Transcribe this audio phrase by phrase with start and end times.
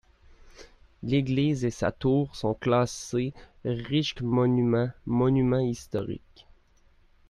[1.03, 6.47] L'église et sa tour sont classés Rijksmonument, monument historiques.